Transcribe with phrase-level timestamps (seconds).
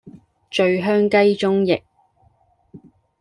[0.49, 1.83] 醉香雞中翼